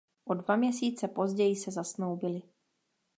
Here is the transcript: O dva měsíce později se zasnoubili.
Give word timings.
O 0.25 0.33
dva 0.35 0.55
měsíce 0.55 1.07
později 1.07 1.55
se 1.55 1.71
zasnoubili. 1.71 2.41